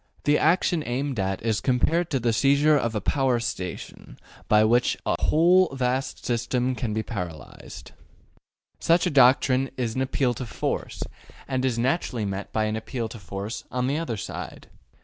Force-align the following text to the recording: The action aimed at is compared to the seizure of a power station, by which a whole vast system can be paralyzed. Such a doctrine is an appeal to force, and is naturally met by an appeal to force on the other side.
The 0.23 0.39
action 0.39 0.81
aimed 0.83 1.19
at 1.19 1.43
is 1.43 1.61
compared 1.61 2.09
to 2.09 2.19
the 2.19 2.33
seizure 2.33 2.75
of 2.75 2.95
a 2.95 3.01
power 3.01 3.39
station, 3.39 4.17
by 4.47 4.63
which 4.63 4.97
a 5.05 5.21
whole 5.25 5.69
vast 5.75 6.25
system 6.25 6.73
can 6.73 6.91
be 6.91 7.03
paralyzed. 7.03 7.91
Such 8.79 9.05
a 9.05 9.11
doctrine 9.11 9.69
is 9.77 9.93
an 9.93 10.01
appeal 10.01 10.33
to 10.33 10.45
force, 10.47 11.03
and 11.47 11.63
is 11.63 11.77
naturally 11.77 12.25
met 12.25 12.51
by 12.51 12.63
an 12.63 12.75
appeal 12.75 13.09
to 13.09 13.19
force 13.19 13.63
on 13.71 13.85
the 13.85 13.99
other 13.99 14.17
side. 14.17 14.69